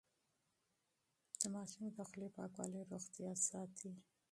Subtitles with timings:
[1.39, 3.91] د ماشوم د خولې پاکوالی روغتيا ساتي.